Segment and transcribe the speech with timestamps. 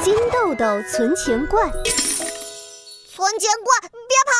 [0.00, 4.32] 金豆豆存钱罐，存钱罐，别跑！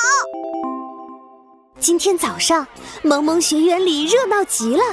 [1.81, 2.65] 今天早上，
[3.03, 4.85] 萌萌学园里热闹极了。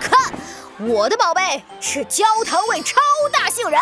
[0.00, 0.32] 看，
[0.80, 2.96] 我的宝贝是焦糖味超
[3.32, 3.80] 大杏仁，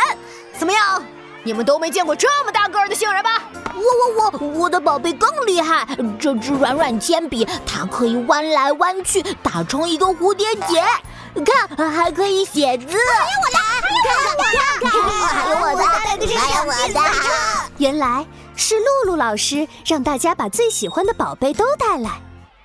[0.59, 1.03] 怎么样？
[1.43, 3.43] 你们都没见过这么大个儿的杏仁吧？
[3.75, 5.89] 我我我，我的宝贝更厉害！
[6.21, 10.85] 这支软软铅笔，它可以弯来弯去，打成一个蝴蝶结。
[11.45, 12.99] 看，还可以写字。
[14.03, 14.37] 看看
[14.91, 14.95] 看，
[15.29, 15.85] 还有我的，
[16.39, 17.01] 还有我的。
[17.79, 22.21] 原来是露露老师让大家把最喜欢的宝贝都带来。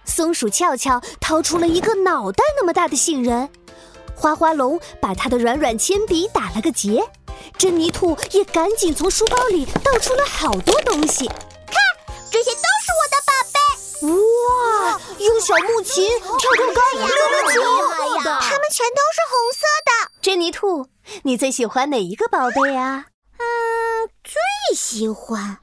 [0.05, 3.49] 松鼠俏俏掏出了一个脑袋那么大的杏仁，
[4.15, 7.03] 花花龙把他的软软铅笔打了个结，
[7.57, 11.27] 珍妮兔也赶紧从书包里倒出了好多东西。
[11.27, 11.75] 看，
[12.31, 13.59] 这些都是我的宝贝。
[14.07, 17.61] 哇，有小木琴、跳跳杆、溜溜球，
[18.23, 19.91] 它们全都是红色的。
[20.21, 20.87] 珍妮兔，
[21.23, 23.05] 你最喜欢哪一个宝贝呀？
[23.37, 25.57] 嗯，最喜欢。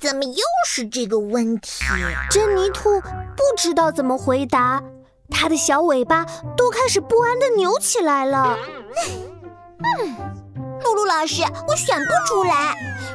[0.00, 1.84] 怎么又是这个问题？
[2.30, 4.82] 珍妮兔不知道怎么回答，
[5.30, 6.24] 它的小尾巴
[6.56, 8.56] 都开始不安的扭起来了。
[9.78, 10.16] 嗯，
[10.82, 12.74] 露露老师，我选不出来。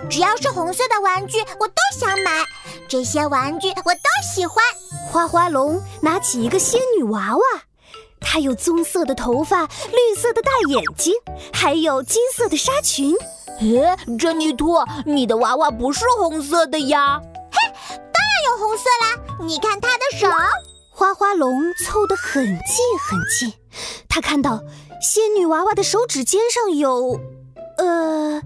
[0.09, 2.45] 只要是红色的玩具，我都想买。
[2.87, 4.63] 这些玩具我都喜欢。
[5.09, 7.43] 花花龙拿起一个仙女娃娃，
[8.19, 11.13] 它有棕色的头发、绿色的大眼睛，
[11.53, 13.15] 还有金色的纱裙。
[13.59, 17.19] 诶，珍妮兔，你的娃娃不是红色的呀？
[17.51, 19.45] 嘿，当然有红色啦！
[19.45, 20.27] 你看它的手。
[20.91, 22.55] 花花龙凑得很近
[22.99, 23.53] 很近，
[24.09, 24.63] 他看到
[24.99, 27.19] 仙女娃娃的手指尖上有，
[27.77, 28.41] 呃，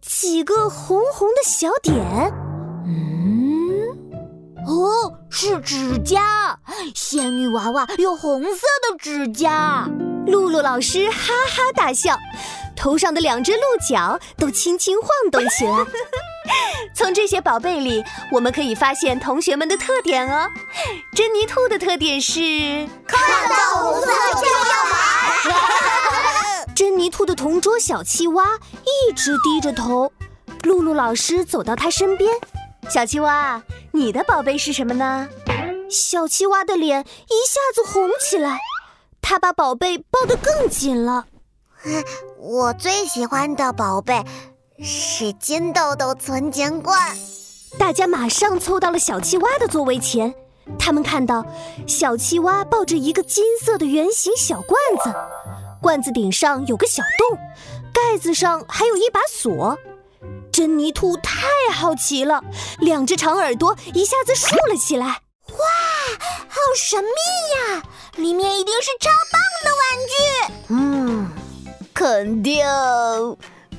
[0.00, 2.32] 几个红红的小点。
[2.86, 3.88] 嗯，
[4.68, 6.56] 哦，是指甲。
[6.94, 9.88] 仙女娃娃有红色的指甲。
[10.28, 12.16] 露露老师哈哈大笑。
[12.76, 15.84] 头上的两只鹿角都轻轻晃动起来。
[16.94, 20.48] 从这些宝贝里，我们可以发现同学们的特点哦。
[21.16, 22.40] 珍妮兔的特点是
[23.04, 26.66] 看到红色就要买。
[26.76, 28.44] 珍妮兔的同桌小青蛙
[28.84, 30.12] 一直低着头。
[30.62, 32.32] 露露老师走到他身边，
[32.88, 33.62] 小青蛙，
[33.92, 35.28] 你的宝贝是什么呢？
[35.90, 38.58] 小青蛙的脸一下子红起来，
[39.20, 41.26] 它把宝贝抱得更紧了。
[42.38, 44.24] 我最喜欢的宝贝
[44.82, 46.98] 是金豆豆存钱罐。
[47.78, 50.34] 大家马上凑到了小青蛙的座位前。
[50.78, 51.44] 他们看到
[51.86, 55.14] 小青蛙抱着一个金色的圆形小罐子，
[55.82, 57.38] 罐子顶上有个小洞，
[57.92, 59.76] 盖子上还有一把锁。
[60.54, 62.40] 珍妮兔太好奇了，
[62.78, 65.06] 两只长耳朵一下子竖了起来。
[65.48, 65.58] 哇，
[66.46, 67.08] 好神秘
[67.74, 67.82] 呀！
[68.14, 70.64] 里面一定是超棒的玩具。
[70.68, 71.28] 嗯。
[71.92, 72.64] 肯定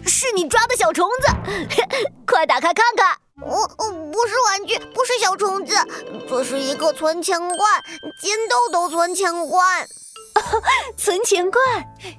[0.06, 1.30] 是你抓的小虫子，
[2.28, 3.14] 快打开看看。
[3.50, 5.74] 哦哦，不是玩具，不是小虫子，
[6.28, 7.84] 这是一个存钱罐，
[8.22, 9.88] 金豆豆存钱罐。
[10.98, 11.64] 存钱罐，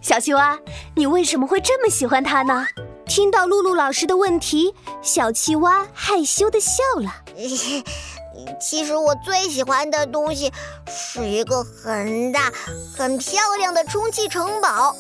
[0.01, 0.59] 小青蛙，
[0.95, 2.67] 你为什么会这么喜欢它呢？
[3.07, 7.11] 听到露露老师的问题，小青蛙害羞的笑了。
[8.61, 10.53] 其实我最喜欢的东西
[10.87, 12.53] 是一个很大、
[12.97, 14.95] 很漂亮的充气城堡。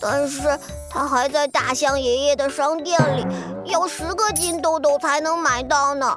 [0.00, 0.56] 但是
[0.88, 3.26] 它还在大象爷爷的商店里，
[3.64, 6.16] 要十个金豆豆才能买到呢。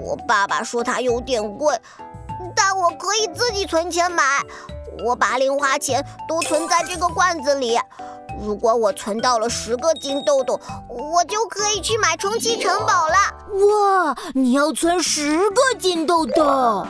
[0.00, 1.76] 我爸爸说它有点贵，
[2.54, 4.22] 但我可以自己存钱买。
[5.04, 7.76] 我把零花钱都存在这个罐子里。
[8.40, 13.14] 如果我存到了十个金豆豆，我就可以去买充气城堡了。
[13.66, 16.44] 哇，你要存十个金豆豆？
[16.44, 16.86] 哇，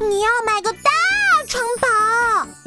[0.00, 0.90] 你要买个大
[1.46, 1.88] 城堡？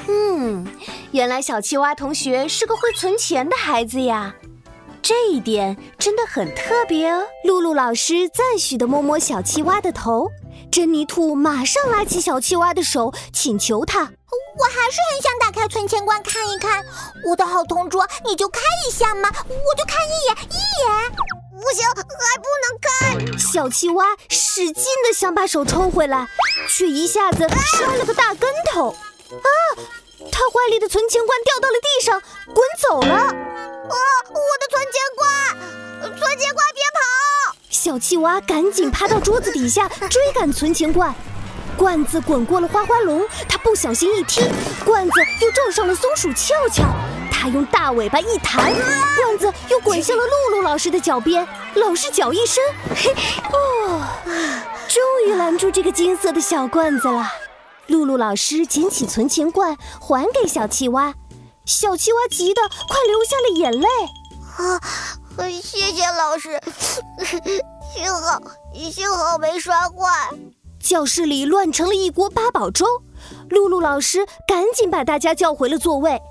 [0.07, 0.67] 嗯。
[1.11, 4.35] 原来小青蛙同学是个会存钱的孩子呀，
[5.01, 7.23] 这一点真的很特别哦。
[7.45, 10.29] 露露老师赞许的摸摸小青蛙的头，
[10.75, 14.01] 珍妮兔马上拉起小青蛙的手，请求他
[14.59, 16.83] ：“我还是很想打开存钱罐看一看，
[17.29, 21.11] 我的好同桌，你就看一下嘛，我就看一眼，一眼，
[21.61, 26.27] 不行，还不能看。”小青蛙使劲的想把手抽回来，
[26.67, 27.47] 却一下子
[27.77, 29.47] 摔了个大跟头，啊！
[30.29, 32.21] 他怀里的存钱罐掉到了地上，
[32.53, 33.15] 滚走了。
[33.15, 33.95] 啊！
[34.27, 34.94] 我的存钱！
[37.85, 41.13] 小气蛙赶紧爬到桌子底下追赶存钱罐，
[41.77, 44.41] 罐子滚过了花花龙，他不小心一踢，
[44.83, 46.83] 罐子又撞上了松鼠翘翘，
[47.31, 52.63] 他用大尾巴一弹，罐子又滚向了露露老师的脚边，老师脚一伸，
[52.95, 53.13] 嘿，
[53.53, 54.01] 哦，
[54.87, 57.31] 终于拦住这个金色的小罐子了。
[57.85, 61.13] 露露老师捡起存钱罐，还给小气蛙。
[61.67, 63.87] 小青蛙急得快流下了眼泪。
[64.57, 64.81] 啊，
[65.61, 66.59] 谢谢老师，
[67.95, 68.41] 幸好
[68.91, 70.29] 幸好没摔坏。
[70.81, 72.85] 教室里乱成了一锅八宝粥，
[73.49, 76.21] 露露老师赶紧把大家叫回了座位。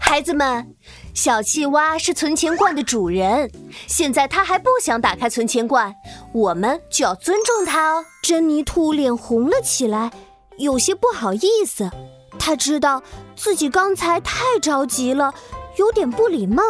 [0.00, 0.76] 孩子们，
[1.12, 3.50] 小气蛙是存钱罐的主人，
[3.88, 5.92] 现在他还不想打开存钱罐，
[6.32, 8.04] 我们就要尊重他哦。
[8.22, 10.12] 珍妮兔脸红了起来，
[10.56, 11.90] 有些不好意思。
[12.38, 13.02] 他知道
[13.34, 15.34] 自己刚才太着急了，
[15.78, 16.62] 有点不礼貌。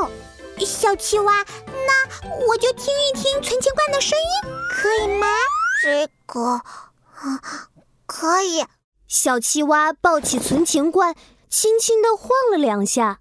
[0.59, 1.45] 小青蛙，
[1.89, 5.27] 那我就听一听存钱罐的声音，可以吗？
[5.83, 6.63] 这个，啊，
[8.07, 8.67] 可以。
[9.07, 11.15] 小青蛙抱起存钱罐，
[11.49, 13.21] 轻轻地晃了两下。